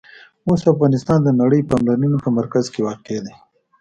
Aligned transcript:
اوس 0.47 0.61
افغانستان 0.73 1.19
د 1.23 1.29
نړۍ 1.41 1.59
د 1.63 1.67
پاملرنې 1.71 2.17
په 2.25 2.29
مرکز 2.37 2.65
کې 2.73 2.83
واقع 2.87 3.17
دی. 3.25 3.35